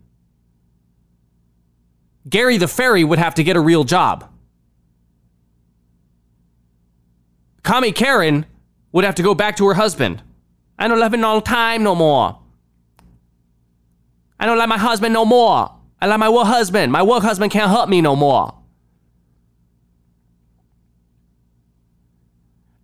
[2.28, 4.30] Gary the fairy would have to get a real job.
[7.70, 8.48] Kami Karen
[8.92, 10.24] would have to go back to her husband.
[10.80, 12.40] I don't love him all time no more.
[14.40, 15.76] I don't like my husband no more.
[16.02, 16.92] I like my work husband.
[16.92, 18.56] My work husband can't hurt me no more.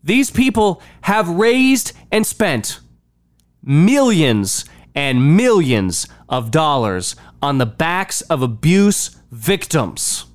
[0.04, 2.80] These people have raised and spent
[3.64, 10.26] millions and millions of dollars on the backs of abuse victims.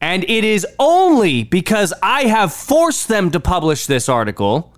[0.00, 4.74] And it is only because I have forced them to publish this article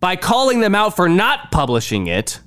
[0.00, 2.40] by calling them out for not publishing it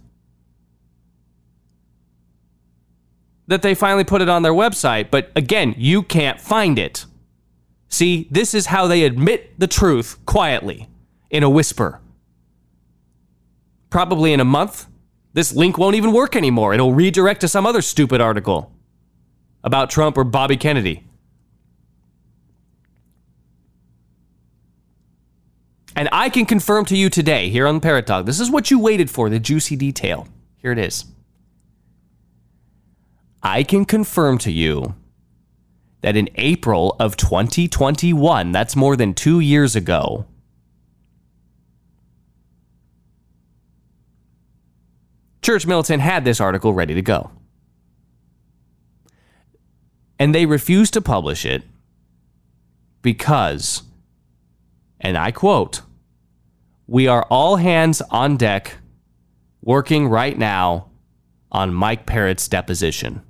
[3.47, 5.09] that they finally put it on their website.
[5.09, 7.05] But again, you can't find it.
[7.87, 10.87] See, this is how they admit the truth quietly,
[11.31, 11.99] in a whisper.
[13.89, 14.85] Probably in a month,
[15.33, 16.75] this link won't even work anymore.
[16.75, 18.71] It'll redirect to some other stupid article
[19.63, 21.03] about Trump or Bobby Kennedy.
[25.95, 28.79] And I can confirm to you today here on Parrott Talk, this is what you
[28.79, 30.27] waited for the juicy detail.
[30.57, 31.05] Here it is.
[33.43, 34.95] I can confirm to you
[36.01, 40.25] that in April of 2021, that's more than two years ago,
[45.41, 47.31] Church Militant had this article ready to go
[50.19, 51.63] and they refused to publish it
[53.01, 53.83] because,
[54.99, 55.81] and I quote,
[56.85, 58.77] we are all hands on deck
[59.61, 60.89] working right now
[61.51, 63.23] on Mike Parrott's deposition.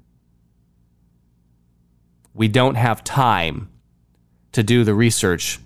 [2.34, 3.70] We don't have time
[4.54, 5.60] to do the research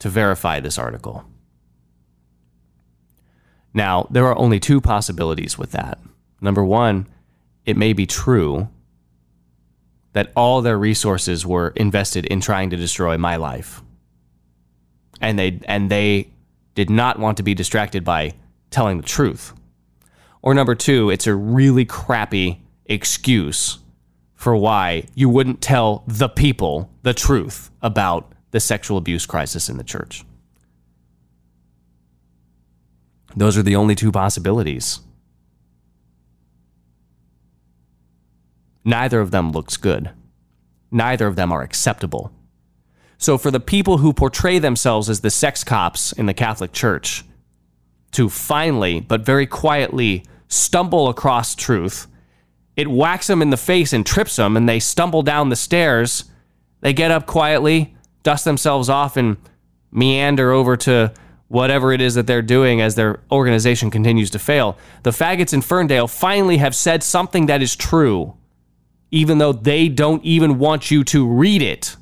[0.00, 1.24] to verify this article.
[3.72, 5.98] Now, there are only two possibilities with that.
[6.40, 7.06] Number one,
[7.64, 8.68] it may be true
[10.14, 13.82] that all their resources were invested in trying to destroy my life.
[15.20, 16.30] And they and they
[16.74, 18.32] did not want to be distracted by
[18.70, 19.52] telling the truth.
[20.42, 23.78] Or number 2, it's a really crappy excuse
[24.34, 29.78] for why you wouldn't tell the people the truth about the sexual abuse crisis in
[29.78, 30.24] the church.
[33.36, 35.00] Those are the only two possibilities.
[38.84, 40.10] Neither of them looks good.
[40.90, 42.32] Neither of them are acceptable.
[43.16, 47.24] So, for the people who portray themselves as the sex cops in the Catholic Church
[48.12, 52.06] to finally, but very quietly, stumble across truth,
[52.76, 56.24] it whacks them in the face and trips them, and they stumble down the stairs.
[56.80, 59.36] They get up quietly, dust themselves off, and
[59.90, 61.12] meander over to
[61.48, 64.76] whatever it is that they're doing as their organization continues to fail.
[65.04, 68.36] The faggots in Ferndale finally have said something that is true
[69.14, 71.96] even though they don't even want you to read it.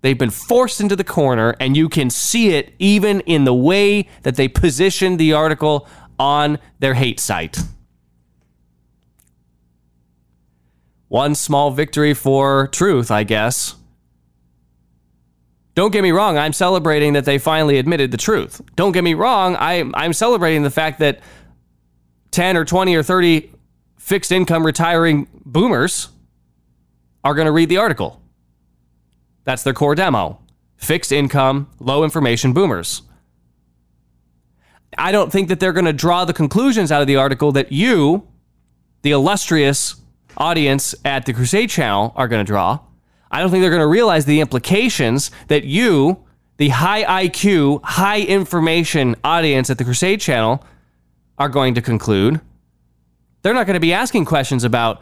[0.00, 4.08] They've been forced into the corner, and you can see it even in the way
[4.24, 5.86] that they positioned the article
[6.18, 7.58] on their hate site.
[11.06, 13.76] One small victory for truth, I guess.
[15.76, 18.60] Don't get me wrong, I'm celebrating that they finally admitted the truth.
[18.74, 21.20] Don't get me wrong, I, I'm celebrating the fact that
[22.32, 23.52] 10 or 20 or 30
[24.08, 26.08] fixed income retiring boomers
[27.24, 28.22] are going to read the article.
[29.44, 30.40] That's their core demo.
[30.78, 33.02] Fixed income, low information boomers.
[34.96, 37.70] I don't think that they're going to draw the conclusions out of the article that
[37.70, 38.26] you,
[39.02, 39.96] the illustrious
[40.38, 42.78] audience at the Crusade channel, are going to draw.
[43.30, 46.24] I don't think they're going to realize the implications that you,
[46.56, 50.64] the high IQ, high information audience at the Crusade channel,
[51.36, 52.40] are going to conclude.
[53.42, 54.96] They're not going to be asking questions about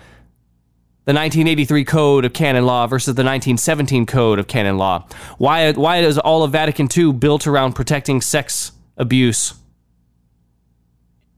[1.06, 5.06] the 1983 Code of Canon Law versus the 1917 Code of Canon Law.
[5.38, 9.54] Why, why is all of Vatican II built around protecting sex abuse?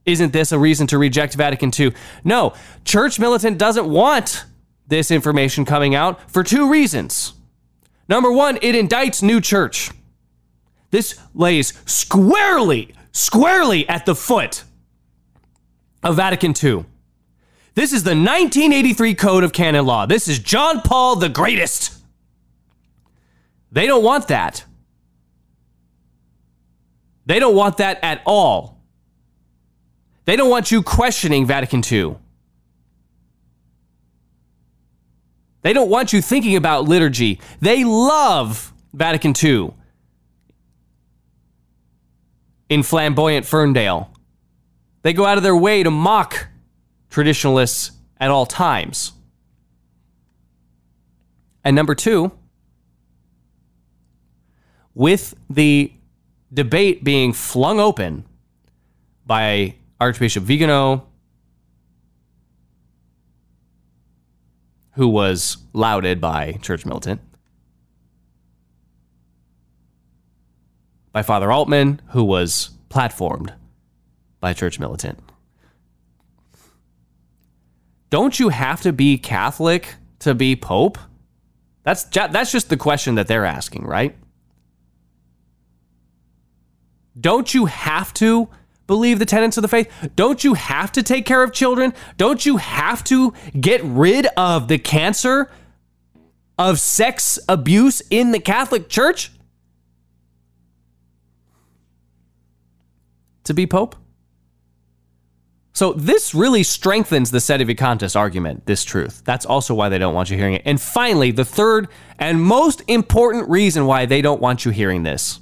[0.06, 1.92] Isn't this a reason to reject Vatican II?
[2.24, 2.54] No,
[2.86, 4.46] Church Militant doesn't want
[4.86, 7.34] this information coming out for two reasons.
[8.08, 9.90] Number one, it indicts New Church.
[10.90, 14.64] This lays squarely, squarely at the foot
[16.02, 16.84] of Vatican II.
[17.74, 20.06] This is the 1983 Code of Canon Law.
[20.06, 21.94] This is John Paul the Greatest.
[23.70, 24.64] They don't want that.
[27.26, 28.80] They don't want that at all.
[30.24, 32.16] They don't want you questioning Vatican II.
[35.62, 37.40] They don't want you thinking about liturgy.
[37.60, 39.74] They love Vatican II
[42.68, 44.10] in flamboyant Ferndale.
[45.08, 46.48] They go out of their way to mock
[47.08, 49.12] traditionalists at all times.
[51.64, 52.30] And number two,
[54.92, 55.94] with the
[56.52, 58.26] debate being flung open
[59.24, 61.06] by Archbishop Vigano,
[64.92, 67.22] who was lauded by Church Militant,
[71.12, 73.54] by Father Altman, who was platformed
[74.40, 75.18] by Church Militant.
[78.10, 80.98] Don't you have to be Catholic to be Pope?
[81.82, 84.16] That's that's just the question that they're asking, right?
[87.20, 88.48] Don't you have to
[88.86, 89.90] believe the tenets of the faith?
[90.16, 91.92] Don't you have to take care of children?
[92.16, 95.50] Don't you have to get rid of the cancer
[96.58, 99.30] of sex abuse in the Catholic Church
[103.44, 103.96] to be Pope?
[105.78, 109.22] So this really strengthens the sedevacantist argument, this truth.
[109.24, 110.62] That's also why they don't want you hearing it.
[110.64, 111.86] And finally, the third
[112.18, 115.38] and most important reason why they don't want you hearing this.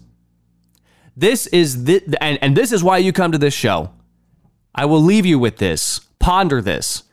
[1.16, 3.92] This is the, and, and this is why you come to this show.
[4.74, 6.00] I will leave you with this.
[6.18, 7.04] Ponder this.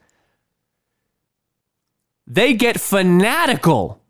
[2.28, 4.02] They get fanatical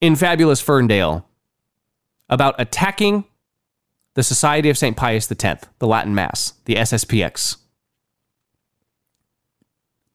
[0.00, 1.26] in Fabulous Ferndale
[2.28, 3.24] about attacking
[4.14, 4.96] the Society of St.
[4.96, 7.56] Pius X, the Latin Mass, the SSPX.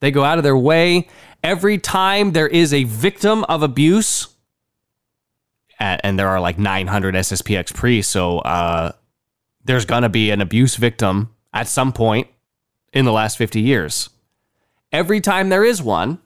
[0.04, 1.08] They go out of their way
[1.42, 4.28] every time there is a victim of abuse.
[5.80, 8.92] And there are like 900 SSPX priests, so uh,
[9.64, 12.28] there's gonna be an abuse victim at some point
[12.92, 14.10] in the last 50 years.
[14.92, 16.20] Every time there is one,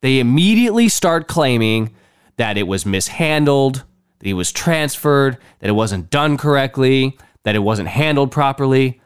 [0.00, 1.94] they immediately start claiming
[2.36, 3.84] that it was mishandled,
[4.18, 9.00] that he was transferred, that it wasn't done correctly, that it wasn't handled properly.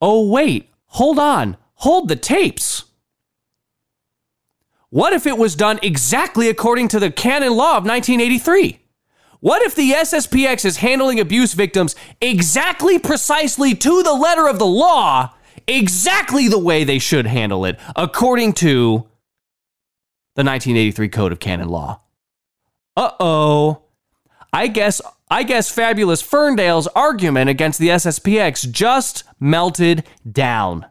[0.00, 2.84] Oh, wait, hold on, hold the tapes.
[4.90, 8.80] What if it was done exactly according to the canon law of 1983?
[9.40, 14.66] What if the SSPX is handling abuse victims exactly precisely to the letter of the
[14.66, 15.34] law,
[15.66, 19.06] exactly the way they should handle it, according to
[20.34, 22.00] the 1983 Code of Canon Law?
[22.96, 23.82] Uh oh.
[24.52, 30.86] I guess I guess Fabulous Ferndale's argument against the SSPX just melted down.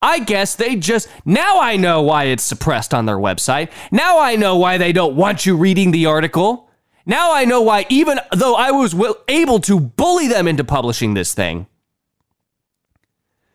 [0.00, 1.08] I guess they just.
[1.24, 3.70] Now I know why it's suppressed on their website.
[3.90, 6.70] Now I know why they don't want you reading the article.
[7.06, 8.94] Now I know why, even though I was
[9.28, 11.66] able to bully them into publishing this thing,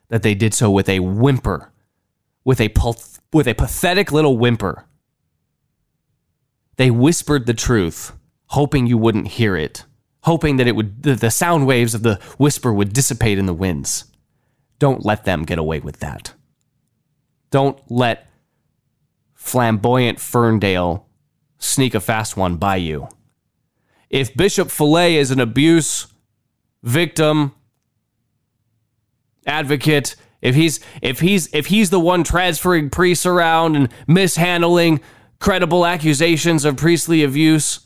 [0.10, 1.72] that they did so with a whimper,
[2.44, 2.72] with a,
[3.34, 4.86] with a pathetic little whimper.
[6.78, 8.14] They whispered the truth
[8.50, 9.86] hoping you wouldn't hear it,
[10.24, 13.54] hoping that it would the, the sound waves of the whisper would dissipate in the
[13.54, 14.06] winds.
[14.78, 16.34] Don't let them get away with that.
[17.52, 18.28] Don't let
[19.34, 21.08] flamboyant Ferndale
[21.58, 23.08] sneak a fast one by you.
[24.10, 26.08] If Bishop Fellay is an abuse
[26.84, 27.54] victim
[29.46, 35.02] advocate, if he's if he's if he's the one transferring priests around and mishandling
[35.40, 37.82] credible accusations of priestly abuse,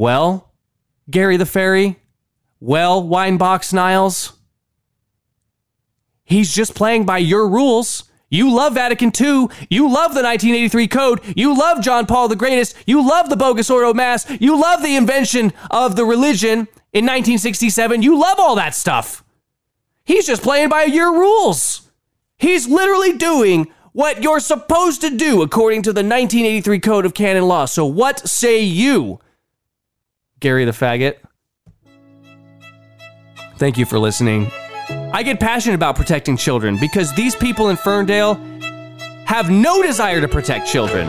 [0.00, 0.50] well,
[1.10, 1.96] Gary the Fairy?
[2.58, 4.32] Well, Winebox Niles?
[6.24, 8.04] He's just playing by your rules.
[8.30, 9.48] You love Vatican II.
[9.68, 11.20] You love the 1983 Code.
[11.36, 12.76] You love John Paul the Greatest.
[12.86, 14.24] You love the bogus Ordo Mass.
[14.40, 16.60] You love the invention of the religion
[16.94, 18.00] in 1967.
[18.00, 19.22] You love all that stuff.
[20.06, 21.90] He's just playing by your rules.
[22.38, 27.46] He's literally doing what you're supposed to do according to the 1983 Code of Canon
[27.46, 27.66] Law.
[27.66, 29.20] So, what say you?
[30.40, 31.18] Gary the Faggot.
[33.56, 34.50] Thank you for listening.
[35.12, 38.34] I get passionate about protecting children because these people in Ferndale
[39.26, 41.08] have no desire to protect children.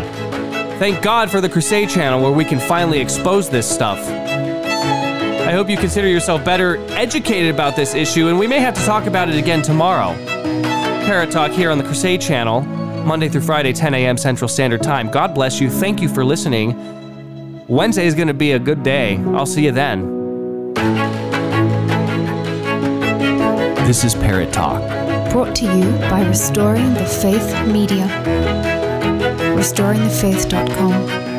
[0.77, 3.99] Thank God for the Crusade channel where we can finally expose this stuff.
[4.07, 8.85] I hope you consider yourself better educated about this issue, and we may have to
[8.85, 10.13] talk about it again tomorrow.
[11.05, 12.61] Parrott Talk here on the Crusade channel,
[13.05, 14.17] Monday through Friday, 10 a.m.
[14.17, 15.09] Central Standard Time.
[15.09, 15.69] God bless you.
[15.69, 17.00] Thank you for listening.
[17.71, 19.15] Wednesday is going to be a good day.
[19.27, 20.73] I'll see you then.
[23.87, 24.81] This is Parrott Talk.
[25.31, 28.05] Brought to you by Restoring the Faith Media.
[29.55, 31.30] RestoringTheFaith.com.